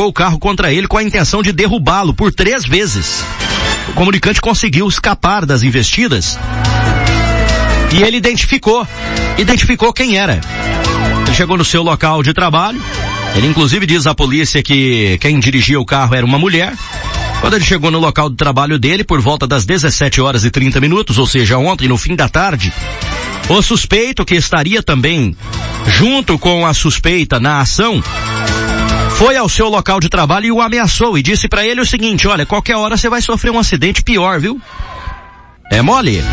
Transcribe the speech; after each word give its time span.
colocou 0.00 0.08
o 0.08 0.12
carro 0.12 0.38
contra 0.38 0.72
ele 0.72 0.88
com 0.88 0.96
a 0.96 1.02
intenção 1.02 1.42
de 1.42 1.52
derrubá-lo 1.52 2.14
por 2.14 2.32
três 2.32 2.64
vezes. 2.64 3.22
O 3.88 3.92
comunicante 3.92 4.40
conseguiu 4.40 4.88
escapar 4.88 5.44
das 5.44 5.62
investidas 5.62 6.38
e 7.92 8.02
ele 8.02 8.16
identificou, 8.16 8.86
identificou 9.36 9.92
quem 9.92 10.16
era. 10.16 10.40
Ele 11.26 11.34
chegou 11.34 11.58
no 11.58 11.64
seu 11.64 11.82
local 11.82 12.22
de 12.22 12.32
trabalho. 12.32 12.82
Ele 13.34 13.46
inclusive 13.46 13.84
diz 13.84 14.06
à 14.06 14.14
polícia 14.14 14.62
que 14.62 15.18
quem 15.20 15.38
dirigia 15.38 15.78
o 15.78 15.84
carro 15.84 16.14
era 16.14 16.24
uma 16.24 16.38
mulher. 16.38 16.72
Quando 17.42 17.56
ele 17.56 17.64
chegou 17.64 17.90
no 17.90 17.98
local 17.98 18.30
de 18.30 18.36
trabalho 18.36 18.78
dele, 18.78 19.04
por 19.04 19.20
volta 19.20 19.46
das 19.46 19.66
17 19.66 20.20
horas 20.20 20.44
e 20.44 20.50
30 20.50 20.80
minutos, 20.80 21.18
ou 21.18 21.26
seja, 21.26 21.58
ontem 21.58 21.88
no 21.88 21.98
fim 21.98 22.16
da 22.16 22.28
tarde, 22.28 22.72
o 23.50 23.60
suspeito 23.60 24.24
que 24.24 24.34
estaria 24.34 24.82
também 24.82 25.36
junto 25.86 26.38
com 26.38 26.64
a 26.64 26.72
suspeita 26.72 27.38
na 27.38 27.60
ação 27.60 28.02
foi 29.20 29.36
ao 29.36 29.50
seu 29.50 29.68
local 29.68 30.00
de 30.00 30.08
trabalho 30.08 30.46
e 30.46 30.50
o 30.50 30.62
ameaçou 30.62 31.18
e 31.18 31.22
disse 31.22 31.46
para 31.46 31.62
ele 31.62 31.82
o 31.82 31.84
seguinte: 31.84 32.26
olha, 32.26 32.46
qualquer 32.46 32.76
hora 32.76 32.96
você 32.96 33.06
vai 33.06 33.20
sofrer 33.20 33.50
um 33.50 33.58
acidente 33.58 34.02
pior, 34.02 34.40
viu? 34.40 34.58
É 35.70 35.82
mole? 35.82 36.24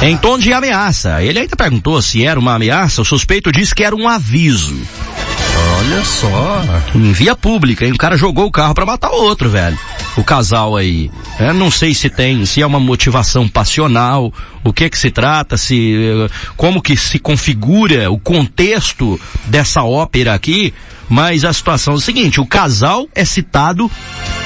Em 0.00 0.16
tom 0.16 0.38
de 0.38 0.52
ameaça. 0.52 1.20
Ele 1.20 1.40
ainda 1.40 1.56
perguntou 1.56 2.00
se 2.00 2.24
era 2.24 2.38
uma 2.38 2.54
ameaça, 2.54 3.02
o 3.02 3.04
suspeito 3.04 3.50
disse 3.50 3.74
que 3.74 3.82
era 3.82 3.96
um 3.96 4.08
aviso. 4.08 4.80
Olha 5.76 6.04
só. 6.04 6.62
Em 6.94 7.10
via 7.10 7.34
pública, 7.34 7.84
hein? 7.84 7.90
O 7.90 7.98
cara 7.98 8.16
jogou 8.16 8.46
o 8.46 8.52
carro 8.52 8.74
para 8.74 8.86
matar 8.86 9.10
o 9.10 9.20
outro, 9.20 9.50
velho. 9.50 9.76
O 10.16 10.22
casal 10.22 10.76
aí. 10.76 11.10
É, 11.40 11.52
não 11.52 11.68
sei 11.68 11.94
se 11.94 12.08
tem, 12.08 12.46
se 12.46 12.62
é 12.62 12.66
uma 12.66 12.78
motivação 12.78 13.48
passional, 13.48 14.32
o 14.62 14.72
que 14.72 14.88
que 14.88 14.98
se 14.98 15.10
trata, 15.10 15.56
se, 15.56 15.96
como 16.56 16.80
que 16.80 16.96
se 16.96 17.18
configura 17.18 18.08
o 18.08 18.20
contexto 18.20 19.20
dessa 19.46 19.82
ópera 19.82 20.32
aqui, 20.32 20.72
mas 21.08 21.44
a 21.44 21.52
situação 21.52 21.94
é 21.94 21.96
o 21.96 22.00
seguinte, 22.00 22.40
o 22.40 22.46
casal 22.46 23.08
é 23.14 23.24
citado 23.24 23.90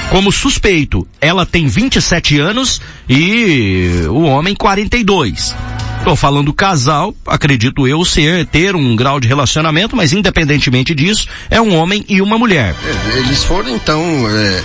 como 0.09 0.31
suspeito. 0.31 1.07
Ela 1.21 1.45
tem 1.45 1.67
27 1.67 2.39
anos 2.39 2.81
e 3.07 4.05
o 4.09 4.21
homem 4.23 4.55
42. 4.55 5.55
Estou 5.99 6.15
falando 6.15 6.45
do 6.45 6.53
casal, 6.53 7.13
acredito 7.27 7.85
eu 7.85 8.03
ser, 8.05 8.45
ter 8.45 8.73
um 8.73 8.95
grau 8.95 9.19
de 9.19 9.27
relacionamento, 9.27 9.97
mas 9.97 10.13
independentemente 10.13 10.95
disso, 10.95 11.27
é 11.49 11.59
um 11.59 11.75
homem 11.75 12.05
e 12.07 12.21
uma 12.21 12.37
mulher. 12.37 12.73
É, 12.83 13.17
eles 13.17 13.43
foram 13.43 13.75
então 13.75 14.01
é, 14.01 14.63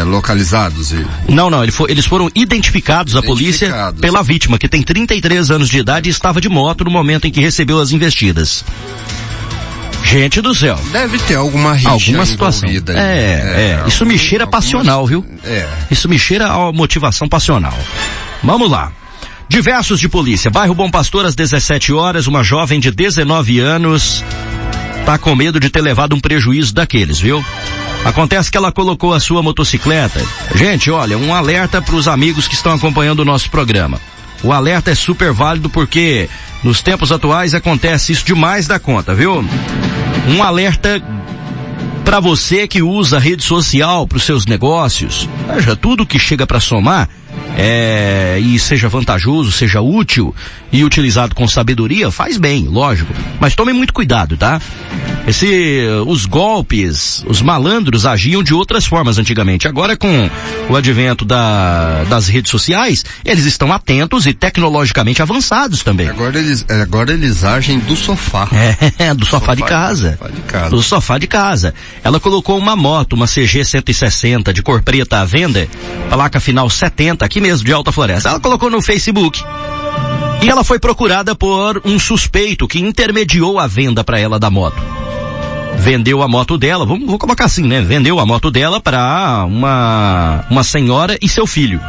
é, 0.00 0.04
localizados? 0.04 0.90
E... 0.92 1.06
Não, 1.28 1.48
não, 1.48 1.62
eles, 1.62 1.74
for, 1.74 1.88
eles 1.88 2.04
foram 2.04 2.28
identificados, 2.34 3.14
à 3.14 3.22
polícia 3.22 3.94
pela 4.00 4.22
vítima, 4.22 4.58
que 4.58 4.68
tem 4.68 4.82
33 4.82 5.52
anos 5.52 5.68
de 5.68 5.78
idade 5.78 6.10
e 6.10 6.12
estava 6.12 6.40
de 6.40 6.48
moto 6.48 6.84
no 6.84 6.90
momento 6.90 7.26
em 7.26 7.30
que 7.30 7.40
recebeu 7.40 7.80
as 7.80 7.92
investidas. 7.92 8.64
Gente 10.04 10.40
do 10.40 10.54
céu. 10.54 10.78
Deve 10.90 11.18
ter 11.20 11.36
alguma 11.36 11.74
rixa 11.74 11.90
Alguma 11.90 12.26
situação. 12.26 12.68
É, 12.68 12.74
é, 12.74 13.82
é. 13.82 13.84
Isso 13.86 14.04
me 14.04 14.18
cheira 14.18 14.46
passional, 14.46 15.06
viu? 15.06 15.24
É. 15.44 15.66
Isso 15.90 16.08
me 16.08 16.18
cheira 16.18 16.48
a 16.48 16.72
motivação 16.72 17.28
passional. 17.28 17.76
Vamos 18.42 18.70
lá. 18.70 18.92
Diversos 19.48 20.00
de 20.00 20.08
polícia. 20.08 20.50
Bairro 20.50 20.74
Bom 20.74 20.90
Pastor 20.90 21.26
às 21.26 21.34
17 21.34 21.92
horas, 21.92 22.26
uma 22.26 22.42
jovem 22.42 22.80
de 22.80 22.90
19 22.90 23.60
anos 23.60 24.24
tá 25.04 25.18
com 25.18 25.34
medo 25.34 25.58
de 25.58 25.68
ter 25.68 25.80
levado 25.80 26.14
um 26.14 26.20
prejuízo 26.20 26.72
daqueles, 26.72 27.18
viu? 27.18 27.44
Acontece 28.04 28.50
que 28.50 28.56
ela 28.56 28.72
colocou 28.72 29.12
a 29.12 29.20
sua 29.20 29.42
motocicleta. 29.42 30.20
Gente, 30.54 30.90
olha, 30.90 31.18
um 31.18 31.34
alerta 31.34 31.80
para 31.80 31.94
os 31.94 32.08
amigos 32.08 32.48
que 32.48 32.54
estão 32.54 32.72
acompanhando 32.72 33.20
o 33.20 33.24
nosso 33.24 33.50
programa. 33.50 34.00
O 34.42 34.52
alerta 34.52 34.90
é 34.90 34.94
super 34.94 35.32
válido 35.32 35.68
porque 35.70 36.28
nos 36.64 36.82
tempos 36.82 37.12
atuais 37.12 37.54
acontece 37.54 38.12
isso 38.12 38.24
demais 38.24 38.66
da 38.66 38.78
conta, 38.78 39.14
viu? 39.14 39.44
Um 40.28 40.42
alerta 40.42 41.02
para 42.04 42.20
você 42.20 42.68
que 42.68 42.82
usa 42.82 43.18
rede 43.18 43.42
social 43.42 44.06
para 44.06 44.16
os 44.16 44.24
seus 44.24 44.46
negócios. 44.46 45.28
Veja, 45.52 45.74
tudo 45.76 46.06
que 46.06 46.18
chega 46.18 46.46
para 46.46 46.60
somar 46.60 47.08
é, 47.56 48.38
e 48.40 48.58
seja 48.58 48.88
vantajoso, 48.88 49.52
seja 49.52 49.80
útil 49.80 50.34
e 50.72 50.84
utilizado 50.84 51.34
com 51.34 51.46
sabedoria, 51.46 52.10
faz 52.10 52.38
bem, 52.38 52.66
lógico. 52.66 53.12
Mas 53.40 53.54
tome 53.54 53.72
muito 53.72 53.92
cuidado, 53.92 54.36
tá? 54.36 54.60
Esse, 55.26 55.86
os 56.06 56.26
golpes, 56.26 57.22
os 57.28 57.40
malandros 57.40 58.06
agiam 58.06 58.42
de 58.42 58.52
outras 58.52 58.84
formas 58.84 59.18
antigamente. 59.18 59.68
Agora 59.68 59.96
com 59.96 60.28
o 60.68 60.74
advento 60.74 61.24
da, 61.24 62.04
das 62.04 62.26
redes 62.26 62.50
sociais, 62.50 63.04
eles 63.24 63.44
estão 63.44 63.72
atentos 63.72 64.26
e 64.26 64.34
tecnologicamente 64.34 65.22
avançados 65.22 65.82
também. 65.84 66.08
Agora 66.08 66.38
eles, 66.38 66.64
agora 66.68 67.12
eles 67.12 67.44
agem 67.44 67.78
do 67.78 67.94
sofá. 67.94 68.48
É, 68.98 69.14
do 69.14 69.24
sofá, 69.24 69.38
sofá 69.38 69.54
de, 69.54 69.62
casa. 69.62 70.10
sofá 70.12 70.28
de 70.28 70.40
casa. 70.42 70.70
Do 70.70 70.82
sofá 70.82 71.18
de 71.18 71.26
casa. 71.26 71.74
Ela 72.04 72.20
colocou 72.20 72.58
uma 72.58 72.76
moto, 72.76 73.14
uma 73.14 73.26
CG 73.26 73.64
160 73.64 74.52
de 74.52 74.62
cor 74.62 74.82
preta 74.82 75.20
à 75.20 75.24
venda, 75.24 75.68
placa 76.10 76.40
final 76.40 76.68
70, 76.68 77.24
aqui 77.24 77.40
mesmo 77.42 77.66
de 77.66 77.72
Alta 77.72 77.92
Floresta. 77.92 78.30
Ela 78.30 78.40
colocou 78.40 78.70
no 78.70 78.80
Facebook. 78.80 79.42
E 80.40 80.48
ela 80.48 80.64
foi 80.64 80.78
procurada 80.78 81.34
por 81.34 81.82
um 81.84 81.98
suspeito 81.98 82.66
que 82.66 82.80
intermediou 82.80 83.58
a 83.58 83.66
venda 83.66 84.02
para 84.02 84.18
ela 84.18 84.38
da 84.38 84.48
moto. 84.48 84.80
Vendeu 85.76 86.22
a 86.22 86.28
moto 86.28 86.56
dela, 86.56 86.86
vamos, 86.86 87.06
vou 87.06 87.18
colocar 87.18 87.44
assim, 87.44 87.66
né? 87.66 87.80
Vendeu 87.80 88.18
a 88.20 88.26
moto 88.26 88.50
dela 88.50 88.80
para 88.80 89.44
uma, 89.46 90.44
uma 90.48 90.62
senhora 90.62 91.18
e 91.20 91.28
seu 91.28 91.46
filho. 91.46 91.80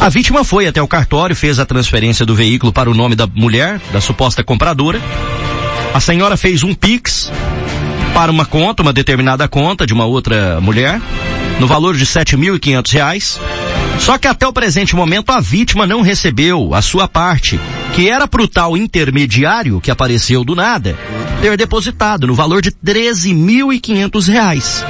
A 0.00 0.08
vítima 0.08 0.44
foi 0.44 0.66
até 0.66 0.82
o 0.82 0.88
cartório, 0.88 1.34
fez 1.36 1.58
a 1.58 1.66
transferência 1.66 2.26
do 2.26 2.34
veículo 2.34 2.72
para 2.72 2.90
o 2.90 2.94
nome 2.94 3.14
da 3.14 3.26
mulher, 3.26 3.80
da 3.92 4.00
suposta 4.00 4.42
compradora. 4.42 5.00
A 5.94 6.00
senhora 6.00 6.36
fez 6.36 6.62
um 6.62 6.74
Pix 6.74 7.30
para 8.12 8.30
uma 8.30 8.44
conta, 8.44 8.82
uma 8.82 8.92
determinada 8.92 9.48
conta 9.48 9.86
de 9.86 9.92
uma 9.92 10.04
outra 10.04 10.60
mulher, 10.60 11.00
no 11.58 11.66
valor 11.66 11.96
de 11.96 12.04
sete 12.04 12.36
mil 12.36 12.54
e 12.54 12.58
quinhentos 12.58 12.92
reais. 12.92 13.40
Só 13.98 14.18
que 14.18 14.28
até 14.28 14.46
o 14.46 14.52
presente 14.52 14.94
momento 14.94 15.30
a 15.30 15.40
vítima 15.40 15.86
não 15.86 16.02
recebeu 16.02 16.74
a 16.74 16.82
sua 16.82 17.08
parte, 17.08 17.58
que 17.94 18.08
era 18.08 18.28
para 18.28 18.42
o 18.42 18.48
tal 18.48 18.76
intermediário 18.76 19.80
que 19.80 19.90
apareceu 19.90 20.44
do 20.44 20.54
nada, 20.54 20.96
ter 21.40 21.56
depositado 21.56 22.26
no 22.26 22.34
valor 22.34 22.60
de 22.60 22.70
13.500 22.70 24.26
reais. 24.28 24.84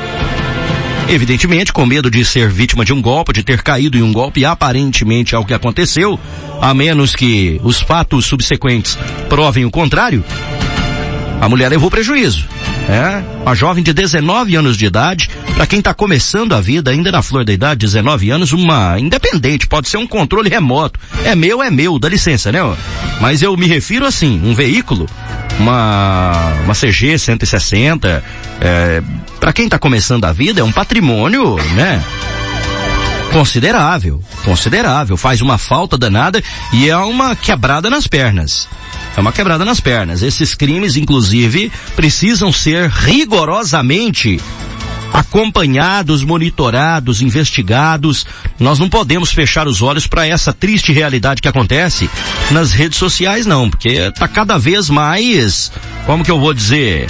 Evidentemente, 1.08 1.72
com 1.72 1.84
medo 1.84 2.10
de 2.10 2.24
ser 2.24 2.48
vítima 2.48 2.84
de 2.84 2.92
um 2.92 3.00
golpe, 3.00 3.32
de 3.32 3.42
ter 3.42 3.62
caído 3.62 3.98
em 3.98 4.02
um 4.02 4.12
golpe 4.12 4.44
aparentemente 4.44 5.34
ao 5.34 5.44
que 5.44 5.52
aconteceu, 5.52 6.18
a 6.60 6.72
menos 6.72 7.14
que 7.14 7.60
os 7.62 7.80
fatos 7.80 8.24
subsequentes 8.24 8.98
provem 9.28 9.64
o 9.64 9.70
contrário, 9.70 10.24
a 11.40 11.48
mulher 11.48 11.68
levou 11.68 11.90
prejuízo. 11.90 12.46
É, 12.88 13.22
uma 13.42 13.54
jovem 13.54 13.82
de 13.82 13.92
19 13.92 14.56
anos 14.56 14.76
de 14.76 14.86
idade, 14.86 15.30
para 15.54 15.66
quem 15.66 15.78
está 15.78 15.94
começando 15.94 16.52
a 16.52 16.60
vida, 16.60 16.90
ainda 16.90 17.10
na 17.10 17.22
flor 17.22 17.44
da 17.44 17.52
idade, 17.52 17.80
19 17.80 18.30
anos, 18.30 18.52
uma 18.52 18.98
independente, 18.98 19.66
pode 19.66 19.88
ser 19.88 19.96
um 19.96 20.06
controle 20.06 20.50
remoto. 20.50 21.00
É 21.24 21.34
meu, 21.34 21.62
é 21.62 21.70
meu, 21.70 21.98
dá 21.98 22.08
licença, 22.08 22.52
né? 22.52 22.60
Mas 23.20 23.42
eu 23.42 23.56
me 23.56 23.66
refiro 23.66 24.06
assim, 24.06 24.40
um 24.44 24.54
veículo, 24.54 25.08
uma, 25.58 26.52
uma 26.64 26.74
CG 26.74 27.18
160, 27.18 28.22
é, 28.60 29.02
para 29.40 29.52
quem 29.52 29.64
está 29.64 29.78
começando 29.78 30.24
a 30.24 30.32
vida, 30.32 30.60
é 30.60 30.64
um 30.64 30.72
patrimônio, 30.72 31.56
né? 31.74 32.02
Considerável, 33.32 34.22
considerável, 34.44 35.16
faz 35.16 35.40
uma 35.40 35.58
falta 35.58 35.98
danada 35.98 36.40
e 36.72 36.88
é 36.88 36.96
uma 36.96 37.34
quebrada 37.34 37.90
nas 37.90 38.06
pernas. 38.06 38.68
É 39.16 39.20
uma 39.20 39.32
quebrada 39.32 39.64
nas 39.64 39.80
pernas. 39.80 40.22
Esses 40.22 40.54
crimes, 40.54 40.96
inclusive, 40.96 41.70
precisam 41.94 42.52
ser 42.52 42.88
rigorosamente 42.88 44.40
acompanhados, 45.14 46.24
monitorados, 46.24 47.22
investigados. 47.22 48.26
Nós 48.58 48.80
não 48.80 48.88
podemos 48.88 49.30
fechar 49.30 49.68
os 49.68 49.80
olhos 49.80 50.08
para 50.08 50.26
essa 50.26 50.52
triste 50.52 50.92
realidade 50.92 51.40
que 51.40 51.46
acontece 51.46 52.10
nas 52.50 52.72
redes 52.72 52.98
sociais, 52.98 53.46
não, 53.46 53.70
porque 53.70 53.90
está 53.90 54.26
cada 54.26 54.58
vez 54.58 54.90
mais, 54.90 55.70
como 56.04 56.24
que 56.24 56.30
eu 56.30 56.40
vou 56.40 56.52
dizer, 56.52 57.06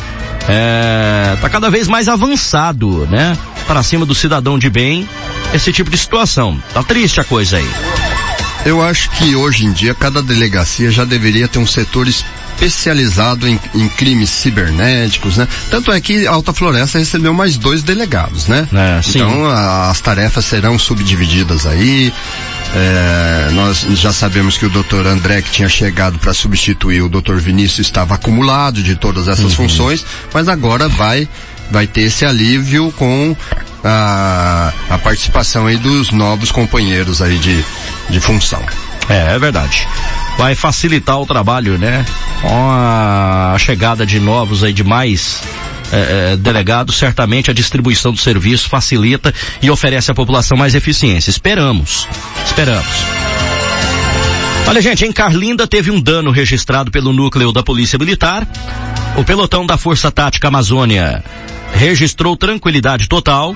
é, 0.46 1.36
tá 1.40 1.48
cada 1.48 1.70
vez 1.70 1.88
mais 1.88 2.06
avançado, 2.06 3.06
né? 3.10 3.36
Para 3.66 3.82
cima 3.82 4.04
do 4.04 4.14
cidadão 4.14 4.58
de 4.58 4.68
bem, 4.68 5.08
esse 5.54 5.72
tipo 5.72 5.90
de 5.90 5.96
situação. 5.96 6.62
Tá 6.74 6.82
triste 6.82 7.20
a 7.20 7.24
coisa 7.24 7.56
aí. 7.56 8.23
Eu 8.64 8.82
acho 8.82 9.10
que 9.10 9.36
hoje 9.36 9.64
em 9.64 9.72
dia 9.72 9.94
cada 9.94 10.22
delegacia 10.22 10.90
já 10.90 11.04
deveria 11.04 11.46
ter 11.46 11.58
um 11.58 11.66
setor 11.66 12.08
especializado 12.08 13.46
em, 13.46 13.58
em, 13.74 13.88
crimes 13.88 14.30
cibernéticos, 14.30 15.36
né? 15.36 15.46
Tanto 15.70 15.92
é 15.92 16.00
que 16.00 16.26
Alta 16.26 16.52
Floresta 16.52 16.98
recebeu 16.98 17.34
mais 17.34 17.56
dois 17.56 17.82
delegados, 17.82 18.46
né? 18.46 18.66
É, 18.72 19.00
então 19.08 19.46
a, 19.46 19.90
as 19.90 20.00
tarefas 20.00 20.44
serão 20.44 20.78
subdivididas 20.78 21.66
aí. 21.66 22.12
É, 22.74 23.50
nós 23.52 23.86
já 23.94 24.12
sabemos 24.12 24.56
que 24.56 24.66
o 24.66 24.70
doutor 24.70 25.06
André, 25.06 25.42
que 25.42 25.50
tinha 25.50 25.68
chegado 25.68 26.18
para 26.18 26.32
substituir 26.32 27.02
o 27.02 27.08
doutor 27.08 27.38
Vinícius, 27.38 27.86
estava 27.86 28.14
acumulado 28.14 28.82
de 28.82 28.96
todas 28.96 29.28
essas 29.28 29.44
uhum. 29.44 29.68
funções, 29.68 30.04
mas 30.32 30.48
agora 30.48 30.88
vai 30.88 31.28
vai 31.70 31.86
ter 31.86 32.02
esse 32.02 32.24
alívio 32.24 32.92
com 32.92 33.34
a, 33.82 34.72
a 34.90 34.98
participação 34.98 35.66
aí 35.66 35.76
dos 35.76 36.10
novos 36.10 36.50
companheiros 36.50 37.20
aí 37.20 37.38
de, 37.38 37.64
de 38.08 38.20
função. 38.20 38.62
É, 39.08 39.34
é 39.34 39.38
verdade. 39.38 39.86
Vai 40.38 40.54
facilitar 40.54 41.20
o 41.20 41.26
trabalho, 41.26 41.78
né? 41.78 42.04
Com 42.40 42.70
a 42.70 43.56
chegada 43.58 44.04
de 44.04 44.18
novos 44.18 44.64
aí, 44.64 44.72
de 44.72 44.82
mais 44.82 45.42
é, 45.92 46.36
delegado, 46.36 46.92
certamente 46.92 47.50
a 47.50 47.54
distribuição 47.54 48.12
do 48.12 48.18
serviço 48.18 48.68
facilita 48.68 49.32
e 49.62 49.70
oferece 49.70 50.10
à 50.10 50.14
população 50.14 50.56
mais 50.58 50.74
eficiência. 50.74 51.30
Esperamos. 51.30 52.08
Esperamos. 52.44 52.86
Olha, 54.66 54.80
gente, 54.80 55.04
em 55.04 55.12
Carlinda 55.12 55.66
teve 55.66 55.90
um 55.90 56.00
dano 56.00 56.30
registrado 56.30 56.90
pelo 56.90 57.12
núcleo 57.12 57.52
da 57.52 57.62
Polícia 57.62 57.98
Militar. 57.98 58.46
O 59.16 59.22
pelotão 59.22 59.66
da 59.66 59.76
Força 59.76 60.10
Tática 60.10 60.48
Amazônia 60.48 61.22
registrou 61.74 62.36
tranquilidade 62.36 63.06
total. 63.06 63.54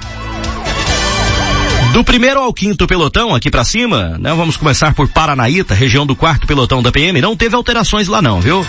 Do 1.93 2.05
primeiro 2.05 2.40
ao 2.40 2.52
quinto 2.52 2.87
pelotão, 2.87 3.35
aqui 3.35 3.50
para 3.50 3.64
cima, 3.64 4.17
né? 4.19 4.32
Vamos 4.35 4.56
começar 4.56 4.94
por 4.94 5.08
Paranaíta, 5.08 5.75
região 5.75 6.06
do 6.06 6.14
quarto 6.14 6.46
pelotão 6.46 6.82
da 6.82 6.93
PM. 6.93 7.20
Não 7.20 7.37
teve 7.37 7.56
alterações 7.56 8.08
lá 8.08 8.23
não, 8.23 8.40
viu? 8.40 8.64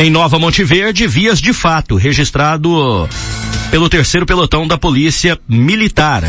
Em 0.00 0.10
Nova 0.10 0.38
Monte 0.38 0.62
Verde, 0.62 1.06
vias 1.06 1.40
de 1.40 1.52
fato, 1.52 1.96
registrado 1.96 3.08
pelo 3.70 3.88
terceiro 3.88 4.24
pelotão 4.24 4.66
da 4.66 4.78
Polícia 4.78 5.38
Militar. 5.48 6.22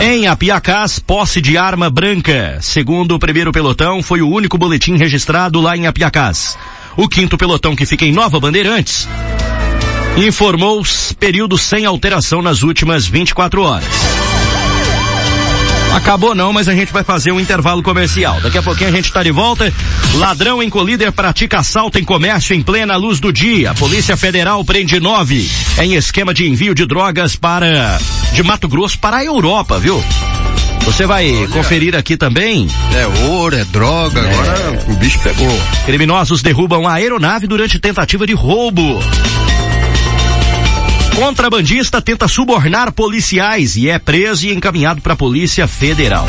Em 0.00 0.26
Apiacás, 0.28 0.98
posse 0.98 1.40
de 1.40 1.58
arma 1.58 1.90
branca. 1.90 2.58
Segundo 2.62 3.14
o 3.14 3.18
primeiro 3.18 3.52
pelotão, 3.52 4.02
foi 4.02 4.22
o 4.22 4.28
único 4.30 4.56
boletim 4.56 4.96
registrado 4.96 5.60
lá 5.60 5.76
em 5.76 5.86
Apiacás. 5.86 6.56
O 6.96 7.08
quinto 7.08 7.36
pelotão 7.36 7.76
que 7.76 7.84
fica 7.84 8.04
em 8.04 8.12
Nova 8.12 8.40
Bandeirantes 8.40 9.06
informou 10.16 10.82
período 11.18 11.58
sem 11.58 11.84
alteração 11.84 12.40
nas 12.40 12.62
últimas 12.62 13.06
24 13.06 13.62
horas. 13.62 14.29
Acabou 15.94 16.34
não, 16.34 16.52
mas 16.52 16.68
a 16.68 16.74
gente 16.74 16.92
vai 16.92 17.02
fazer 17.02 17.32
um 17.32 17.40
intervalo 17.40 17.82
comercial. 17.82 18.40
Daqui 18.40 18.58
a 18.58 18.62
pouquinho 18.62 18.90
a 18.90 18.92
gente 18.92 19.06
está 19.06 19.22
de 19.22 19.30
volta. 19.30 19.72
Ladrão 20.14 20.62
em 20.62 20.70
colíder 20.70 21.12
pratica 21.12 21.58
assalto 21.58 21.98
em 21.98 22.04
comércio 22.04 22.54
em 22.54 22.62
plena 22.62 22.96
luz 22.96 23.18
do 23.20 23.32
dia. 23.32 23.74
Polícia 23.74 24.16
Federal 24.16 24.64
prende 24.64 25.00
nove 25.00 25.50
em 25.80 25.94
esquema 25.94 26.32
de 26.32 26.48
envio 26.48 26.74
de 26.74 26.86
drogas 26.86 27.36
para 27.36 27.98
de 28.32 28.42
Mato 28.42 28.68
Grosso 28.68 28.98
para 28.98 29.18
a 29.18 29.24
Europa, 29.24 29.78
viu? 29.78 30.02
Você 30.84 31.06
vai 31.06 31.30
Olha. 31.30 31.48
conferir 31.48 31.94
aqui 31.94 32.16
também. 32.16 32.68
É 32.94 33.06
ouro, 33.28 33.56
é 33.56 33.64
droga, 33.64 34.20
é. 34.20 34.32
agora 34.32 34.84
o 34.88 34.94
bicho 34.94 35.18
pegou. 35.20 35.60
Criminosos 35.84 36.42
derrubam 36.42 36.86
a 36.86 36.94
aeronave 36.94 37.46
durante 37.46 37.78
tentativa 37.78 38.26
de 38.26 38.32
roubo. 38.32 38.98
Contrabandista 41.20 42.00
tenta 42.00 42.26
subornar 42.26 42.92
policiais 42.92 43.76
e 43.76 43.90
é 43.90 43.98
preso 43.98 44.46
e 44.46 44.54
encaminhado 44.54 45.02
para 45.02 45.12
a 45.12 45.16
Polícia 45.16 45.68
Federal. 45.68 46.24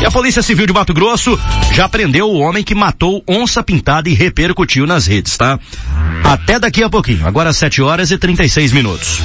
E 0.00 0.06
a 0.06 0.10
Polícia 0.10 0.40
Civil 0.40 0.66
de 0.66 0.72
Mato 0.72 0.94
Grosso 0.94 1.38
já 1.74 1.86
prendeu 1.86 2.30
o 2.30 2.38
homem 2.38 2.64
que 2.64 2.74
matou 2.74 3.22
onça 3.28 3.62
pintada 3.62 4.08
e 4.08 4.14
repercutiu 4.14 4.86
nas 4.86 5.06
redes, 5.06 5.36
tá? 5.36 5.60
Até 6.24 6.58
daqui 6.58 6.82
a 6.82 6.88
pouquinho. 6.88 7.26
Agora 7.26 7.52
7 7.52 7.82
horas 7.82 8.10
e 8.10 8.16
36 8.16 8.72
minutos. 8.72 9.18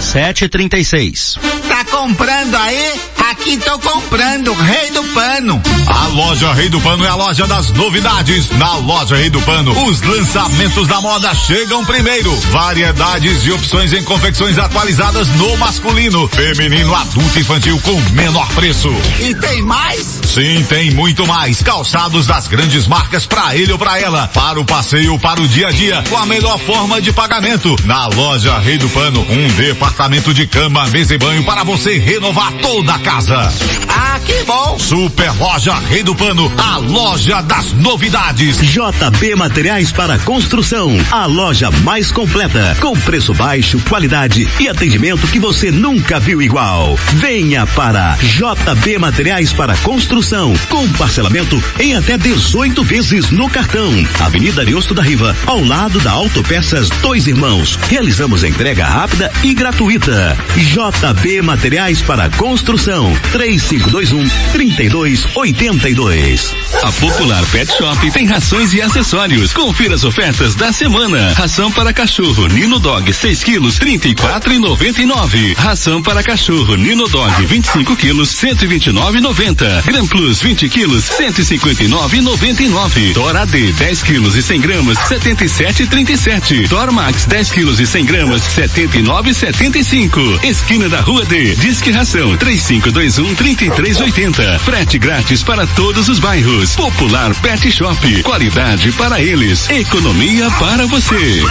Sete 0.00 0.44
e 0.44 0.48
trinta 0.48 0.78
e 0.78 0.84
seis. 0.84 1.36
Tá 1.68 1.84
comprando 1.84 2.54
aí? 2.56 3.00
Aqui 3.40 3.56
tô 3.56 3.78
comprando, 3.78 4.52
Rei 4.52 4.90
do 4.90 5.02
Pano. 5.14 5.62
A 5.88 6.06
loja 6.08 6.52
Rei 6.52 6.68
do 6.68 6.78
Pano 6.78 7.06
é 7.06 7.08
a 7.08 7.14
loja 7.14 7.46
das 7.46 7.70
novidades. 7.70 8.50
Na 8.50 8.76
loja 8.76 9.16
Rei 9.16 9.30
do 9.30 9.40
Pano, 9.40 9.72
os 9.86 10.02
lançamentos 10.02 10.86
da 10.86 11.00
moda 11.00 11.34
chegam 11.34 11.82
primeiro. 11.82 12.30
Variedades 12.50 13.42
e 13.46 13.50
opções 13.50 13.94
em 13.94 14.04
confecções 14.04 14.58
atualizadas 14.58 15.26
no 15.36 15.56
masculino, 15.56 16.28
feminino, 16.28 16.94
adulto 16.94 17.38
e 17.38 17.40
infantil 17.40 17.80
com 17.80 17.98
menor 18.12 18.46
preço. 18.48 18.90
E 19.20 19.34
tem 19.34 19.62
mais? 19.62 20.20
Sim, 20.26 20.62
tem 20.68 20.90
muito 20.90 21.26
mais. 21.26 21.62
Calçados 21.62 22.26
das 22.26 22.46
grandes 22.46 22.86
marcas 22.86 23.24
para 23.24 23.56
ele 23.56 23.72
ou 23.72 23.78
para 23.78 23.98
ela. 23.98 24.28
Para 24.28 24.60
o 24.60 24.66
passeio, 24.66 25.18
para 25.18 25.40
o 25.40 25.48
dia 25.48 25.68
a 25.68 25.72
dia, 25.72 26.04
com 26.10 26.16
a 26.18 26.26
melhor 26.26 26.58
forma 26.58 27.00
de 27.00 27.10
pagamento. 27.10 27.74
Na 27.86 28.06
loja 28.06 28.58
Rei 28.58 28.76
do 28.76 28.88
Pano, 28.90 29.26
um 29.30 29.48
departamento 29.54 30.34
de 30.34 30.46
cama, 30.46 30.86
mesa 30.88 31.14
e 31.14 31.18
banho 31.18 31.42
para 31.42 31.64
você 31.64 31.96
renovar 31.96 32.52
toda 32.60 32.94
a 32.94 32.98
casa 32.98 33.29
casa. 33.30 33.64
Ah, 33.88 34.18
que 34.26 34.42
bom! 34.42 34.76
Super 34.76 35.32
Loja 35.38 35.72
Rei 35.74 36.02
do 36.02 36.16
Pano, 36.16 36.52
a 36.58 36.78
loja 36.78 37.40
das 37.42 37.72
novidades. 37.74 38.58
JB 38.58 39.36
Materiais 39.36 39.92
para 39.92 40.18
Construção, 40.18 40.90
a 41.12 41.26
loja 41.26 41.70
mais 41.70 42.10
completa, 42.10 42.76
com 42.80 42.92
preço 42.98 43.32
baixo, 43.32 43.78
qualidade 43.88 44.48
e 44.58 44.68
atendimento 44.68 45.28
que 45.28 45.38
você 45.38 45.70
nunca 45.70 46.18
viu 46.18 46.42
igual. 46.42 46.96
Venha 47.14 47.66
para 47.68 48.16
JB 48.16 48.98
Materiais 48.98 49.52
para 49.52 49.76
Construção, 49.76 50.52
com 50.68 50.88
parcelamento 50.94 51.62
em 51.78 51.94
até 51.94 52.18
18 52.18 52.82
vezes 52.82 53.30
no 53.30 53.48
cartão. 53.48 53.92
Avenida 54.18 54.62
Ariosto 54.62 54.92
da 54.92 55.02
Riva, 55.02 55.36
ao 55.46 55.62
lado 55.62 56.00
da 56.00 56.10
Autopeças 56.10 56.88
Dois 57.00 57.28
Irmãos. 57.28 57.78
Realizamos 57.88 58.42
entrega 58.42 58.84
rápida 58.84 59.30
e 59.44 59.54
gratuita. 59.54 60.36
JB 60.56 61.42
Materiais 61.42 62.02
para 62.02 62.28
Construção, 62.30 63.19
3521 63.32 64.28
3282. 64.52 66.54
A 66.82 66.92
Popular 66.92 67.44
Pet 67.46 67.70
Shop 67.76 68.10
tem 68.10 68.26
rações 68.26 68.74
e 68.74 68.82
acessórios. 68.82 69.52
Confira 69.52 69.94
as 69.94 70.04
ofertas 70.04 70.54
da 70.54 70.72
semana. 70.72 71.32
Ração 71.34 71.70
para 71.70 71.92
cachorro 71.92 72.48
Nino 72.48 72.78
Dog 72.78 73.12
6 73.12 73.44
kg 73.44 73.70
34 73.78 74.52
e 74.52 74.58
99. 74.58 75.54
Ração 75.54 76.02
para 76.02 76.22
cachorro 76.22 76.76
Nino 76.76 77.08
Dog 77.08 77.46
25 77.46 77.96
kg 77.96 78.26
129 78.26 79.20
90. 79.20 79.82
Gram 79.86 80.06
Plus 80.06 80.40
20 80.40 80.68
kg 80.68 81.00
159 81.00 82.20
99. 82.20 83.12
Dora 83.12 83.46
D 83.46 83.72
10 83.72 84.02
kg 84.02 84.36
e 84.36 84.42
100 84.42 84.60
gramas 84.60 84.98
77 84.98 85.82
e 85.82 85.86
37. 85.86 86.68
Dormax 86.68 87.26
10 87.26 87.50
kg 87.50 87.80
e 87.80 87.86
100 87.86 88.04
gramas 88.04 88.42
79 88.42 89.34
75. 89.34 90.20
Esquina 90.42 90.88
da 90.88 91.00
Rua 91.00 91.24
D. 91.24 91.54
Disque 91.56 91.90
ração 91.90 92.36
352 92.36 93.09
3221 93.10 93.34
3380. 93.34 94.58
Frete 94.60 94.98
grátis 94.98 95.42
para 95.42 95.66
todos 95.68 96.08
os 96.08 96.18
bairros. 96.18 96.76
Popular 96.76 97.34
Pet 97.40 97.70
Shop. 97.70 98.22
Qualidade 98.22 98.92
para 98.92 99.20
eles, 99.20 99.68
economia 99.68 100.50
para 100.52 100.86
você. 100.86 101.42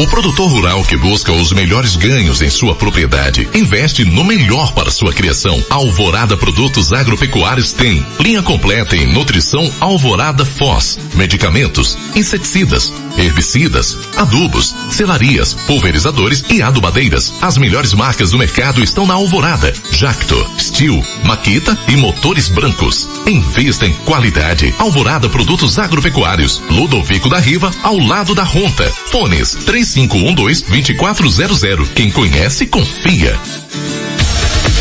O 0.00 0.06
produtor 0.06 0.50
rural 0.50 0.82
que 0.82 0.96
busca 0.96 1.30
os 1.30 1.52
melhores 1.52 1.94
ganhos 1.94 2.40
em 2.40 2.48
sua 2.48 2.74
propriedade 2.74 3.46
investe 3.52 4.02
no 4.02 4.24
melhor 4.24 4.72
para 4.72 4.90
sua 4.90 5.12
criação. 5.12 5.62
Alvorada 5.68 6.38
Produtos 6.38 6.90
Agropecuários 6.90 7.74
tem 7.74 8.02
linha 8.18 8.42
completa 8.42 8.96
em 8.96 9.12
nutrição 9.12 9.70
Alvorada 9.78 10.46
Foz, 10.46 10.98
medicamentos, 11.12 11.98
inseticidas, 12.16 12.90
herbicidas, 13.18 13.94
adubos, 14.16 14.74
selarias, 14.88 15.52
pulverizadores 15.66 16.42
e 16.48 16.62
adubadeiras. 16.62 17.34
As 17.42 17.58
melhores 17.58 17.92
marcas 17.92 18.30
do 18.30 18.38
mercado 18.38 18.82
estão 18.82 19.06
na 19.06 19.12
Alvorada. 19.12 19.70
Jacto, 19.90 20.50
Steel, 20.58 21.04
Maquita 21.24 21.78
e 21.88 21.96
motores 21.98 22.48
brancos. 22.48 23.06
Invista 23.26 23.86
em 23.86 23.92
qualidade. 24.06 24.74
Alvorada 24.78 25.28
Produtos 25.28 25.78
Agropecuários. 25.78 26.62
Ludovico 26.70 27.28
da 27.28 27.38
Riva, 27.38 27.70
ao 27.82 27.98
lado 27.98 28.34
da 28.34 28.44
Ronta. 28.44 28.90
Fones 29.10 29.56
3512-2400. 29.94 31.88
Quem 31.94 32.10
conhece, 32.10 32.66
confia. 32.66 33.38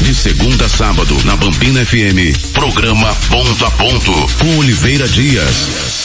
De 0.01 0.13
segunda 0.13 0.65
a 0.65 0.69
sábado, 0.69 1.15
na 1.25 1.35
Bambina 1.35 1.85
FM. 1.85 2.33
Programa 2.53 3.13
Ponto 3.29 3.65
a 3.65 3.71
Ponto. 3.71 4.11
Com 4.39 4.57
Oliveira 4.57 5.07
Dias. 5.07 5.98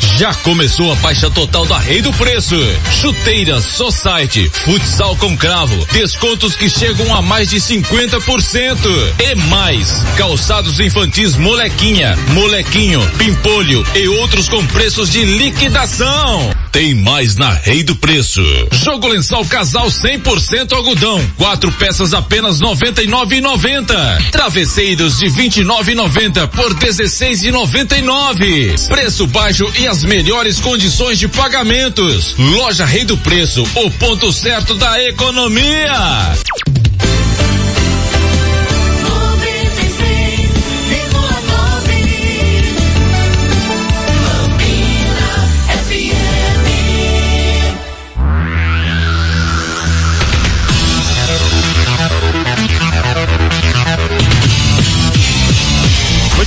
Já 0.00 0.34
começou 0.34 0.92
a 0.92 0.96
baixa 0.96 1.30
total 1.30 1.64
da 1.66 1.78
Rei 1.78 2.02
do 2.02 2.12
Preço. 2.12 2.56
Chuteiras 3.00 3.64
Society, 3.64 4.50
futsal 4.52 5.16
com 5.16 5.36
cravo, 5.36 5.86
descontos 5.92 6.56
que 6.56 6.68
chegam 6.68 7.14
a 7.14 7.22
mais 7.22 7.48
de 7.50 7.58
50%. 7.58 8.76
E 9.18 9.34
mais, 9.48 10.04
calçados 10.16 10.80
infantis 10.80 11.36
molequinha, 11.36 12.16
molequinho, 12.32 13.00
pimpolho 13.18 13.84
e 13.94 14.08
outros 14.08 14.48
com 14.48 14.64
preços 14.66 15.10
de 15.10 15.24
liquidação. 15.24 16.50
Tem 16.72 16.94
mais 16.94 17.36
na 17.36 17.50
Rei 17.50 17.82
do 17.82 17.94
Preço. 17.96 18.42
Jogo 18.72 19.08
lençol 19.08 19.44
casal 19.44 19.88
100% 19.88 20.72
algodão, 20.72 21.20
quatro 21.36 21.70
peças 21.72 22.14
apenas 22.14 22.60
99,90. 22.60 24.30
Travesseiros 24.30 25.18
de 25.18 25.26
29,90 25.26 26.46
por 26.48 26.74
16,99. 26.74 28.88
Preço 28.88 29.26
baixo 29.26 29.70
e 29.76 29.86
as 29.90 30.04
melhores 30.04 30.60
condições 30.60 31.18
de 31.18 31.26
pagamentos. 31.26 32.36
Loja 32.38 32.84
Rei 32.84 33.04
do 33.04 33.16
Preço, 33.16 33.64
o 33.74 33.90
ponto 33.90 34.32
certo 34.32 34.76
da 34.76 35.02
economia. 35.02 36.32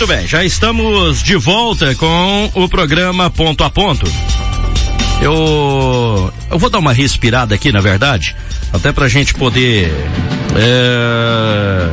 Muito 0.03 0.17
bem, 0.17 0.27
já 0.27 0.43
estamos 0.43 1.23
de 1.23 1.37
volta 1.37 1.95
com 1.95 2.51
o 2.55 2.67
programa 2.67 3.29
Ponto 3.29 3.63
a 3.63 3.69
Ponto. 3.69 4.05
Eu, 5.21 6.33
eu 6.51 6.59
vou 6.59 6.69
dar 6.69 6.79
uma 6.79 6.91
respirada 6.91 7.55
aqui, 7.55 7.71
na 7.71 7.79
verdade, 7.79 8.35
até 8.73 8.91
pra 8.91 9.07
gente 9.07 9.33
poder 9.33 9.89
é, 10.57 11.89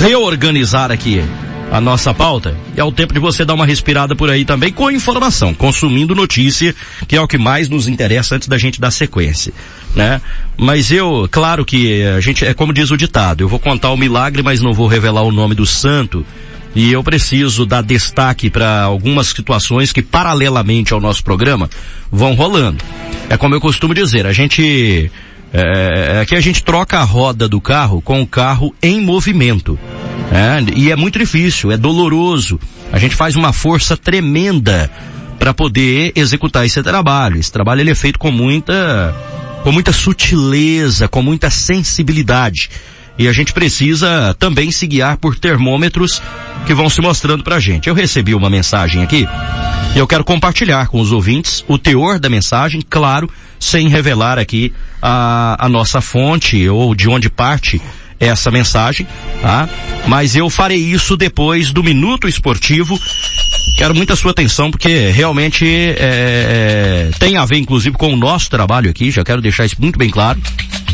reorganizar 0.00 0.90
aqui 0.90 1.22
a 1.70 1.80
nossa 1.80 2.12
pauta. 2.12 2.56
É 2.76 2.82
o 2.82 2.90
tempo 2.90 3.14
de 3.14 3.20
você 3.20 3.44
dar 3.44 3.54
uma 3.54 3.64
respirada 3.64 4.16
por 4.16 4.28
aí 4.28 4.44
também 4.44 4.72
com 4.72 4.90
informação, 4.90 5.54
consumindo 5.54 6.16
notícia, 6.16 6.74
que 7.06 7.14
é 7.14 7.20
o 7.20 7.28
que 7.28 7.38
mais 7.38 7.68
nos 7.68 7.86
interessa 7.86 8.34
antes 8.34 8.48
da 8.48 8.58
gente 8.58 8.80
dar 8.80 8.90
sequência, 8.90 9.52
né? 9.94 10.20
Mas 10.56 10.90
eu, 10.90 11.28
claro 11.30 11.64
que 11.64 12.02
a 12.02 12.18
gente, 12.18 12.44
é 12.44 12.52
como 12.52 12.72
diz 12.72 12.90
o 12.90 12.96
ditado, 12.96 13.44
eu 13.44 13.48
vou 13.48 13.60
contar 13.60 13.92
o 13.92 13.96
milagre, 13.96 14.42
mas 14.42 14.60
não 14.60 14.72
vou 14.72 14.88
revelar 14.88 15.22
o 15.22 15.30
nome 15.30 15.54
do 15.54 15.64
santo. 15.64 16.26
E 16.74 16.92
eu 16.92 17.02
preciso 17.02 17.64
dar 17.64 17.82
destaque 17.82 18.50
para 18.50 18.82
algumas 18.82 19.28
situações 19.28 19.92
que 19.92 20.02
paralelamente 20.02 20.92
ao 20.92 21.00
nosso 21.00 21.24
programa 21.24 21.68
vão 22.10 22.34
rolando. 22.34 22.84
É 23.28 23.36
como 23.36 23.54
eu 23.54 23.60
costumo 23.60 23.94
dizer, 23.94 24.26
a 24.26 24.32
gente 24.32 25.10
é, 25.52 26.20
aqui 26.20 26.34
a 26.34 26.40
gente 26.40 26.62
troca 26.62 26.98
a 26.98 27.04
roda 27.04 27.48
do 27.48 27.60
carro 27.60 28.02
com 28.02 28.20
o 28.20 28.26
carro 28.26 28.74
em 28.82 29.00
movimento. 29.00 29.78
É, 30.30 30.78
e 30.78 30.90
é 30.90 30.96
muito 30.96 31.18
difícil, 31.18 31.72
é 31.72 31.76
doloroso. 31.76 32.60
A 32.92 32.98
gente 32.98 33.16
faz 33.16 33.34
uma 33.34 33.52
força 33.52 33.96
tremenda 33.96 34.90
para 35.38 35.54
poder 35.54 36.12
executar 36.14 36.66
esse 36.66 36.82
trabalho. 36.82 37.38
Esse 37.38 37.52
trabalho 37.52 37.80
ele 37.80 37.90
é 37.90 37.94
feito 37.94 38.18
com 38.18 38.30
muita, 38.30 39.14
com 39.62 39.72
muita 39.72 39.92
sutileza, 39.92 41.08
com 41.08 41.22
muita 41.22 41.48
sensibilidade. 41.48 42.70
E 43.18 43.26
a 43.26 43.32
gente 43.32 43.52
precisa 43.52 44.34
também 44.38 44.70
se 44.70 44.86
guiar 44.86 45.16
por 45.16 45.36
termômetros 45.36 46.22
que 46.66 46.72
vão 46.72 46.88
se 46.88 47.00
mostrando 47.00 47.42
pra 47.42 47.58
gente. 47.58 47.88
Eu 47.88 47.94
recebi 47.94 48.34
uma 48.34 48.48
mensagem 48.48 49.02
aqui 49.02 49.26
e 49.94 49.98
eu 49.98 50.06
quero 50.06 50.24
compartilhar 50.24 50.86
com 50.86 51.00
os 51.00 51.10
ouvintes 51.10 51.64
o 51.66 51.76
teor 51.76 52.20
da 52.20 52.28
mensagem, 52.28 52.80
claro, 52.88 53.28
sem 53.58 53.88
revelar 53.88 54.38
aqui 54.38 54.72
a, 55.02 55.66
a 55.66 55.68
nossa 55.68 56.00
fonte 56.00 56.68
ou 56.68 56.94
de 56.94 57.08
onde 57.08 57.28
parte 57.28 57.80
essa 58.20 58.50
mensagem, 58.50 59.06
tá? 59.40 59.68
Mas 60.06 60.34
eu 60.36 60.48
farei 60.50 60.78
isso 60.78 61.16
depois 61.16 61.72
do 61.72 61.82
Minuto 61.82 62.28
Esportivo. 62.28 62.98
Quero 63.76 63.94
muita 63.94 64.16
sua 64.16 64.32
atenção 64.32 64.70
porque 64.70 65.08
realmente 65.10 65.64
é, 65.96 67.10
tem 67.18 67.36
a 67.36 67.44
ver 67.44 67.58
inclusive 67.58 67.96
com 67.96 68.12
o 68.12 68.16
nosso 68.16 68.50
trabalho 68.50 68.90
aqui, 68.90 69.10
já 69.10 69.24
quero 69.24 69.40
deixar 69.40 69.64
isso 69.64 69.76
muito 69.78 69.98
bem 69.98 70.10
claro 70.10 70.40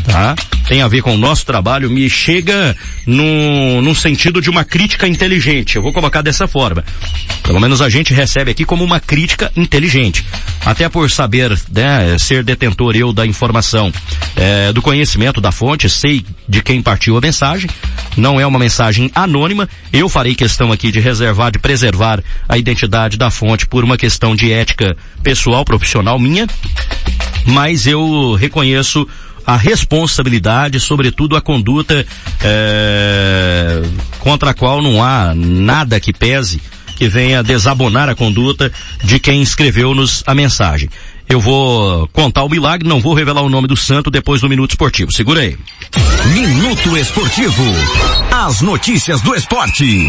tá? 0.05 0.35
Tem 0.67 0.81
a 0.81 0.87
ver 0.87 1.01
com 1.01 1.13
o 1.13 1.17
nosso 1.17 1.45
trabalho, 1.45 1.91
me 1.91 2.09
chega 2.09 2.75
no, 3.05 3.81
no 3.81 3.93
sentido 3.93 4.41
de 4.41 4.49
uma 4.49 4.63
crítica 4.63 5.07
inteligente. 5.07 5.75
Eu 5.75 5.81
vou 5.81 5.93
colocar 5.93 6.21
dessa 6.21 6.47
forma. 6.47 6.83
Pelo 7.43 7.59
menos 7.59 7.81
a 7.81 7.89
gente 7.89 8.13
recebe 8.13 8.49
aqui 8.49 8.65
como 8.65 8.83
uma 8.83 8.99
crítica 8.99 9.51
inteligente. 9.55 10.25
Até 10.65 10.89
por 10.89 11.11
saber, 11.11 11.51
né, 11.71 12.17
ser 12.17 12.43
detentor 12.43 12.95
eu 12.95 13.13
da 13.13 13.25
informação, 13.27 13.93
é, 14.35 14.73
do 14.73 14.81
conhecimento 14.81 15.39
da 15.39 15.51
fonte, 15.51 15.87
sei 15.87 16.25
de 16.49 16.63
quem 16.63 16.81
partiu 16.81 17.15
a 17.15 17.21
mensagem. 17.21 17.69
Não 18.17 18.39
é 18.39 18.47
uma 18.47 18.57
mensagem 18.57 19.11
anônima. 19.13 19.69
Eu 19.93 20.09
farei 20.09 20.33
questão 20.33 20.71
aqui 20.71 20.91
de 20.91 20.99
reservar, 20.99 21.51
de 21.51 21.59
preservar 21.59 22.23
a 22.49 22.57
identidade 22.57 23.17
da 23.17 23.29
fonte 23.29 23.67
por 23.67 23.83
uma 23.83 23.97
questão 23.97 24.35
de 24.35 24.51
ética 24.51 24.97
pessoal, 25.21 25.63
profissional 25.63 26.17
minha. 26.17 26.47
Mas 27.45 27.85
eu 27.85 28.33
reconheço 28.33 29.07
a 29.45 29.55
responsabilidade, 29.55 30.79
sobretudo 30.79 31.35
a 31.35 31.41
conduta 31.41 32.05
é, 32.43 33.81
contra 34.19 34.51
a 34.51 34.53
qual 34.53 34.81
não 34.81 35.03
há 35.03 35.33
nada 35.35 35.99
que 35.99 36.11
pese 36.11 36.61
que 36.95 37.07
venha 37.07 37.43
desabonar 37.43 38.09
a 38.09 38.15
conduta 38.15 38.71
de 39.03 39.19
quem 39.19 39.41
escreveu-nos 39.41 40.23
a 40.25 40.33
mensagem. 40.33 40.89
Eu 41.27 41.41
vou 41.41 42.07
contar 42.09 42.43
o 42.43 42.49
milagre, 42.49 42.87
não 42.87 43.01
vou 43.01 43.15
revelar 43.15 43.41
o 43.41 43.49
nome 43.49 43.67
do 43.67 43.75
santo 43.75 44.11
depois 44.11 44.41
do 44.41 44.49
Minuto 44.49 44.71
Esportivo. 44.71 45.11
Segura 45.11 45.41
aí. 45.41 45.57
Minuto 46.33 46.95
Esportivo. 46.97 47.63
As 48.31 48.61
notícias 48.61 49.21
do 49.21 49.33
esporte. 49.33 50.07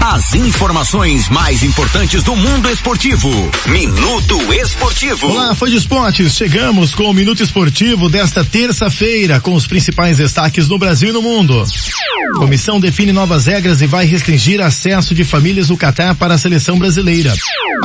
As 0.00 0.34
informações 0.34 1.28
mais 1.28 1.62
importantes 1.62 2.24
do 2.24 2.34
mundo 2.34 2.68
esportivo. 2.68 3.30
Minuto 3.66 4.52
Esportivo. 4.54 5.28
Olá, 5.28 5.54
foi 5.54 5.70
de 5.70 5.76
esportes. 5.76 6.34
Chegamos 6.34 6.94
com 6.94 7.04
o 7.04 7.14
Minuto 7.14 7.42
Esportivo 7.42 8.08
desta 8.08 8.44
terça-feira, 8.44 9.40
com 9.40 9.54
os 9.54 9.66
principais 9.66 10.18
destaques 10.18 10.68
no 10.68 10.78
Brasil 10.78 11.10
e 11.10 11.12
no 11.12 11.22
mundo. 11.22 11.64
Comissão 12.36 12.80
define 12.80 13.12
novas 13.12 13.46
regras 13.46 13.80
e 13.80 13.86
vai 13.86 14.04
restringir 14.04 14.60
acesso 14.60 15.14
de 15.14 15.22
famílias 15.22 15.68
do 15.68 15.76
Catar 15.76 16.16
para 16.16 16.34
a 16.34 16.38
seleção 16.38 16.78
brasileira. 16.78 17.32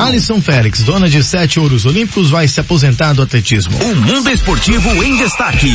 Alisson 0.00 0.40
Félix, 0.40 0.82
dona 0.82 1.08
de 1.08 1.22
sete 1.22 1.60
ouros 1.60 1.84
olímpicos, 1.84 2.30
vai 2.30 2.48
se 2.48 2.58
aposentar 2.58 2.71
do 3.14 3.22
atletismo. 3.22 3.76
O 3.84 3.94
mundo 3.96 4.30
esportivo 4.30 5.04
em 5.04 5.14
destaque. 5.18 5.68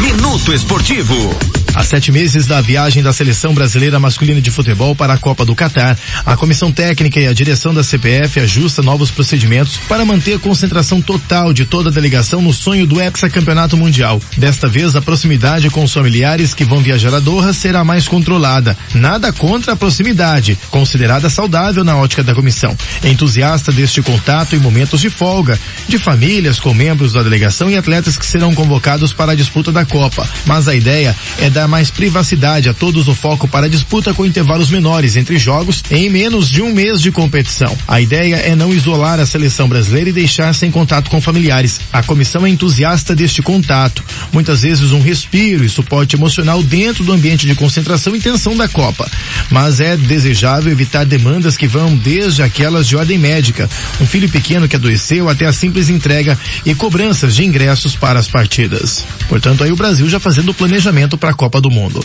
Minuto 0.00 0.54
Esportivo. 0.54 1.59
Há 1.80 1.82
sete 1.82 2.12
meses 2.12 2.46
da 2.46 2.60
viagem 2.60 3.02
da 3.02 3.10
seleção 3.10 3.54
brasileira 3.54 3.98
masculina 3.98 4.38
de 4.38 4.50
futebol 4.50 4.94
para 4.94 5.14
a 5.14 5.16
Copa 5.16 5.46
do 5.46 5.54
Catar, 5.54 5.96
a 6.26 6.36
comissão 6.36 6.70
técnica 6.70 7.18
e 7.18 7.26
a 7.26 7.32
direção 7.32 7.72
da 7.72 7.82
CPF 7.82 8.38
ajusta 8.38 8.82
novos 8.82 9.10
procedimentos 9.10 9.78
para 9.88 10.04
manter 10.04 10.34
a 10.34 10.38
concentração 10.38 11.00
total 11.00 11.54
de 11.54 11.64
toda 11.64 11.88
a 11.88 11.92
delegação 11.92 12.42
no 12.42 12.52
sonho 12.52 12.86
do 12.86 13.00
hexacampeonato 13.00 13.78
mundial. 13.78 14.20
Desta 14.36 14.68
vez, 14.68 14.94
a 14.94 15.00
proximidade 15.00 15.70
com 15.70 15.82
os 15.82 15.90
familiares 15.90 16.52
que 16.52 16.66
vão 16.66 16.82
viajar 16.82 17.14
a 17.14 17.18
Doha 17.18 17.54
será 17.54 17.82
mais 17.82 18.06
controlada. 18.06 18.76
Nada 18.92 19.32
contra 19.32 19.72
a 19.72 19.76
proximidade, 19.76 20.58
considerada 20.70 21.30
saudável 21.30 21.82
na 21.82 21.96
ótica 21.96 22.22
da 22.22 22.34
comissão. 22.34 22.76
Entusiasta 23.02 23.72
deste 23.72 24.02
contato 24.02 24.54
em 24.54 24.58
momentos 24.58 25.00
de 25.00 25.08
folga, 25.08 25.58
de 25.88 25.96
famílias 25.98 26.60
com 26.60 26.74
membros 26.74 27.14
da 27.14 27.22
delegação 27.22 27.70
e 27.70 27.76
atletas 27.78 28.18
que 28.18 28.26
serão 28.26 28.54
convocados 28.54 29.14
para 29.14 29.32
a 29.32 29.34
disputa 29.34 29.72
da 29.72 29.86
Copa. 29.86 30.28
Mas 30.44 30.68
a 30.68 30.74
ideia 30.74 31.16
é 31.38 31.48
dar 31.48 31.69
mais 31.70 31.90
privacidade 31.90 32.68
a 32.68 32.74
todos 32.74 33.08
o 33.08 33.14
foco 33.14 33.48
para 33.48 33.66
a 33.66 33.68
disputa 33.68 34.12
com 34.12 34.26
intervalos 34.26 34.68
menores 34.68 35.16
entre 35.16 35.38
jogos 35.38 35.82
em 35.90 36.10
menos 36.10 36.50
de 36.50 36.60
um 36.60 36.74
mês 36.74 37.00
de 37.00 37.12
competição. 37.12 37.74
A 37.86 38.00
ideia 38.00 38.36
é 38.36 38.54
não 38.54 38.74
isolar 38.74 39.20
a 39.20 39.24
seleção 39.24 39.68
brasileira 39.68 40.10
e 40.10 40.12
deixar 40.12 40.52
sem 40.54 40.70
contato 40.70 41.08
com 41.08 41.20
familiares. 41.20 41.80
A 41.92 42.02
comissão 42.02 42.44
é 42.44 42.50
entusiasta 42.50 43.14
deste 43.14 43.40
contato. 43.40 44.04
Muitas 44.32 44.62
vezes 44.62 44.92
um 44.92 45.00
respiro 45.00 45.64
e 45.64 45.68
suporte 45.68 46.16
emocional 46.16 46.62
dentro 46.62 47.04
do 47.04 47.12
ambiente 47.12 47.46
de 47.46 47.54
concentração 47.54 48.14
e 48.16 48.20
tensão 48.20 48.56
da 48.56 48.68
Copa. 48.68 49.08
Mas 49.50 49.80
é 49.80 49.96
desejável 49.96 50.72
evitar 50.72 51.06
demandas 51.06 51.56
que 51.56 51.68
vão 51.68 51.96
desde 51.96 52.42
aquelas 52.42 52.88
de 52.88 52.96
ordem 52.96 53.18
médica, 53.18 53.70
um 54.00 54.06
filho 54.06 54.28
pequeno 54.28 54.66
que 54.66 54.76
adoeceu 54.76 55.28
até 55.28 55.46
a 55.46 55.52
simples 55.52 55.88
entrega 55.88 56.36
e 56.66 56.74
cobranças 56.74 57.36
de 57.36 57.44
ingressos 57.44 57.94
para 57.94 58.18
as 58.18 58.26
partidas. 58.26 59.04
Portanto, 59.28 59.62
aí 59.62 59.70
o 59.70 59.76
Brasil 59.76 60.08
já 60.08 60.18
fazendo 60.18 60.50
o 60.50 60.54
planejamento 60.54 61.16
para 61.16 61.30
a 61.30 61.34
Copa 61.34 61.59
do 61.60 61.70
Mundo. 61.70 62.04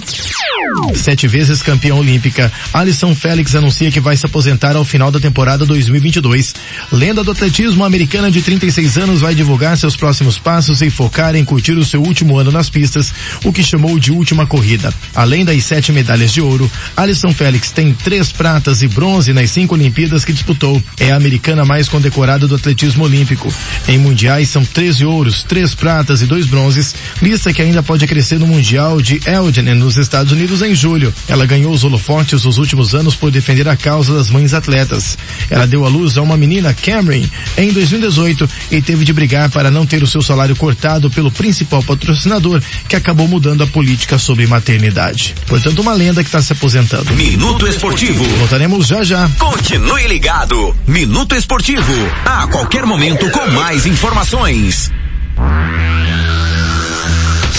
Sete 0.94 1.28
vezes 1.28 1.62
campeã 1.62 1.96
olímpica, 1.96 2.52
Alisson 2.74 3.16
Félix 3.16 3.56
anuncia 3.56 3.92
que 3.92 4.00
vai 4.00 4.18
se 4.18 4.26
aposentar 4.26 4.76
ao 4.76 4.84
final 4.84 5.10
da 5.10 5.20
temporada 5.20 5.66
2022. 5.66 6.54
Lenda 6.92 7.24
do 7.24 7.32
atletismo 7.32 7.84
americana 7.84 8.30
de 8.30 8.42
36 8.42 8.98
anos 8.98 9.22
vai 9.22 9.34
divulgar 9.34 9.78
seus 9.78 9.96
próximos 9.96 10.38
passos 10.38 10.82
e 10.82 10.90
focar 10.90 11.36
em 11.36 11.46
curtir 11.46 11.74
o 11.74 11.86
seu 11.86 12.02
último 12.02 12.38
ano 12.38 12.52
nas 12.52 12.70
pistas, 12.70 13.14
o 13.44 13.54
que 13.54 13.64
chamou 13.64 13.98
de 14.00 14.12
última 14.12 14.46
corrida. 14.46 14.94
Além 15.14 15.46
das 15.46 15.64
sete 15.64 15.92
medalhas 15.92 16.32
de 16.32 16.42
ouro, 16.42 16.70
Alisson 16.96 17.34
Félix 17.34 17.72
tem 17.72 17.94
três 17.94 18.32
pratas 18.32 18.82
e 18.82 18.88
bronze 18.88 19.34
nas 19.34 19.52
cinco 19.52 19.76
Olimpíadas 19.76 20.26
que 20.26 20.34
disputou. 20.34 20.82
É 21.00 21.12
a 21.12 21.16
americana 21.16 21.66
mais 21.66 21.88
condecorada 21.88 22.48
do 22.48 22.56
atletismo 22.56 23.04
olímpico. 23.04 23.54
Em 23.88 23.98
mundiais 23.98 24.50
são 24.50 24.64
13 24.64 25.06
ouros, 25.06 25.44
três 25.44 25.74
pratas 25.74 26.22
e 26.22 26.26
dois 26.26 26.46
bronzes, 26.46 26.94
lista 27.22 27.54
que 27.54 27.62
ainda 27.62 27.82
pode 27.82 28.06
crescer 28.08 28.40
no 28.40 28.48
Mundial 28.48 29.02
de 29.02 29.22
Eugene 29.36 29.74
nos 29.74 29.98
Estados 29.98 30.32
Unidos 30.32 30.62
em 30.62 30.74
julho. 30.74 31.14
Ela 31.28 31.46
ganhou 31.46 31.72
os 31.72 31.84
holofotes 31.84 32.44
nos 32.44 32.58
últimos 32.58 32.96
anos 32.96 33.16
por 33.16 33.32
defender 33.32 33.68
a 33.68 33.76
causa 33.76 34.14
das 34.14 34.30
mães 34.30 34.54
atletas. 34.54 35.18
Ela 35.50 35.68
deu 35.68 35.86
à 35.86 35.90
luz 35.90 36.18
a 36.18 36.22
uma 36.22 36.38
menina, 36.38 36.74
Cameron, 36.74 37.26
em 37.58 37.72
2018 37.72 38.50
e 38.72 38.82
teve 38.82 39.06
de 39.06 39.14
brigar 39.14 39.50
para 39.50 39.70
não 39.70 39.86
ter 39.86 40.02
o 40.04 40.08
seu 40.08 40.22
salário 40.22 40.56
cortado 40.56 41.10
pelo 41.10 41.32
principal 41.32 41.84
patrocinador, 41.84 42.62
que 42.88 42.96
acabou 42.96 43.28
mudando 43.28 43.64
a 43.64 43.68
política 43.68 44.18
sobre 44.18 44.48
maternidade. 44.48 45.36
Portanto, 45.48 45.80
uma 45.80 45.94
lenda 45.94 46.24
que 46.24 46.28
está 46.30 46.42
se 46.42 46.54
aposentando. 46.54 47.14
Minuto 47.14 47.68
Esportivo. 47.68 48.24
Voltaremos 48.38 48.88
já 48.88 49.04
já. 49.04 49.30
Continue 49.38 50.08
ligado. 50.08 50.76
Minuto 50.88 51.36
Esportivo. 51.36 51.94
A 52.26 52.48
qualquer 52.48 52.86
momento 52.86 53.30
com 53.32 53.52
mais 53.52 53.86
informações. 53.86 54.92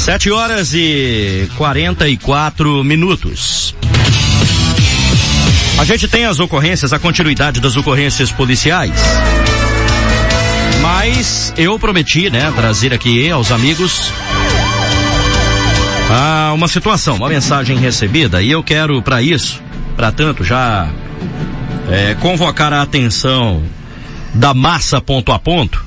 Sete 0.07 0.31
horas 0.31 0.73
e 0.73 1.49
quarenta 1.57 2.09
e 2.09 2.17
quatro 2.17 2.85
minutos. 2.85 3.75
A 5.81 5.85
gente 5.85 6.07
tem 6.07 6.25
as 6.25 6.39
ocorrências, 6.39 6.93
a 6.93 6.99
continuidade 7.01 7.61
das 7.61 7.77
ocorrências 7.77 8.31
policiais. 8.31 8.95
Mas 10.81 11.53
eu 11.57 11.77
prometi, 11.77 12.31
né, 12.31 12.53
trazer 12.55 12.95
aqui 12.95 13.29
aos 13.29 13.51
amigos 13.51 14.13
ah, 16.09 16.53
uma 16.55 16.69
situação, 16.69 17.17
uma 17.17 17.29
mensagem 17.29 17.77
recebida 17.77 18.41
e 18.41 18.53
eu 18.53 18.63
quero 18.63 19.03
para 19.03 19.21
isso, 19.21 19.61
para 19.97 20.13
tanto 20.13 20.45
já 20.45 20.89
é, 21.91 22.15
convocar 22.15 22.73
a 22.73 22.81
atenção 22.81 23.61
da 24.33 24.55
massa 24.55 25.01
ponto 25.01 25.33
a 25.33 25.39
ponto 25.41 25.85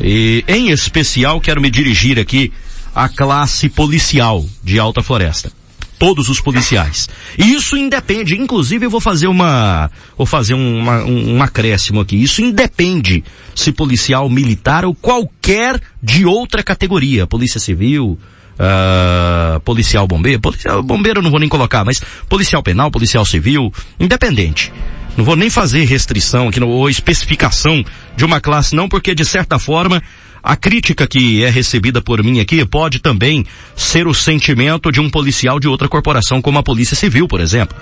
e, 0.00 0.44
em 0.46 0.70
especial, 0.70 1.40
quero 1.40 1.60
me 1.60 1.68
dirigir 1.68 2.16
aqui 2.16 2.52
à 2.96 3.10
classe 3.10 3.68
policial 3.68 4.42
de 4.64 4.78
Alta 4.78 5.02
Floresta 5.02 5.52
todos 5.98 6.28
os 6.28 6.40
policiais. 6.40 7.08
E 7.38 7.54
isso 7.54 7.76
independe, 7.76 8.36
inclusive 8.36 8.84
eu 8.84 8.90
vou 8.90 9.00
fazer 9.00 9.28
uma, 9.28 9.90
vou 10.16 10.26
fazer 10.26 10.52
uma, 10.52 11.04
um, 11.04 11.36
um 11.36 11.42
acréscimo 11.42 12.00
aqui. 12.00 12.22
Isso 12.22 12.42
independe 12.42 13.24
se 13.54 13.72
policial 13.72 14.28
militar 14.28 14.84
ou 14.84 14.94
qualquer 14.94 15.80
de 16.02 16.26
outra 16.26 16.62
categoria, 16.62 17.26
polícia 17.26 17.58
civil, 17.58 18.18
uh, 18.58 19.60
policial 19.60 20.06
bombeiro, 20.06 20.40
policial 20.40 20.82
bombeiro 20.82 21.20
eu 21.20 21.22
não 21.22 21.30
vou 21.30 21.40
nem 21.40 21.48
colocar, 21.48 21.84
mas 21.84 22.02
policial 22.28 22.62
penal, 22.62 22.90
policial 22.90 23.24
civil, 23.24 23.72
independente. 23.98 24.72
Não 25.16 25.24
vou 25.24 25.34
nem 25.34 25.48
fazer 25.48 25.84
restrição 25.84 26.48
aqui, 26.48 26.62
ou 26.62 26.90
especificação 26.90 27.82
de 28.14 28.24
uma 28.24 28.38
classe 28.38 28.76
não, 28.76 28.86
porque 28.86 29.14
de 29.14 29.24
certa 29.24 29.58
forma 29.58 30.02
a 30.46 30.54
crítica 30.54 31.08
que 31.08 31.42
é 31.42 31.50
recebida 31.50 32.00
por 32.00 32.22
mim 32.22 32.38
aqui 32.38 32.64
pode 32.64 33.00
também 33.00 33.44
ser 33.74 34.06
o 34.06 34.14
sentimento 34.14 34.92
de 34.92 35.00
um 35.00 35.10
policial 35.10 35.58
de 35.58 35.66
outra 35.66 35.88
corporação, 35.88 36.40
como 36.40 36.56
a 36.56 36.62
Polícia 36.62 36.94
Civil, 36.94 37.26
por 37.26 37.40
exemplo. 37.40 37.76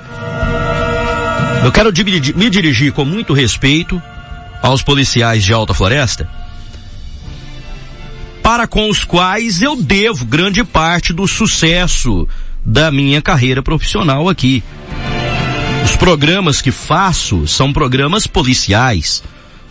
Eu 1.62 1.70
quero 1.70 1.92
me 2.34 2.48
dirigir 2.48 2.90
com 2.92 3.04
muito 3.04 3.34
respeito 3.34 4.00
aos 4.62 4.82
policiais 4.82 5.44
de 5.44 5.52
Alta 5.52 5.74
Floresta, 5.74 6.26
para 8.42 8.66
com 8.66 8.88
os 8.88 9.04
quais 9.04 9.60
eu 9.60 9.76
devo 9.76 10.24
grande 10.24 10.64
parte 10.64 11.12
do 11.12 11.28
sucesso 11.28 12.26
da 12.64 12.90
minha 12.90 13.20
carreira 13.20 13.62
profissional 13.62 14.26
aqui. 14.26 14.64
Os 15.84 15.96
programas 15.96 16.62
que 16.62 16.70
faço 16.70 17.46
são 17.46 17.74
programas 17.74 18.26
policiais 18.26 19.22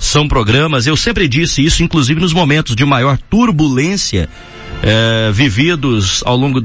são 0.04 0.28
programas, 0.28 0.86
eu 0.86 0.98
sempre 0.98 1.28
disse 1.28 1.64
isso, 1.64 1.82
inclusive 1.82 2.20
nos 2.20 2.34
momentos 2.34 2.76
de 2.76 2.84
maior 2.84 3.18
turbulência 3.18 4.30
eh, 4.84 5.32
vividos 5.34 6.22
ao 6.26 6.36
longo 6.36 6.62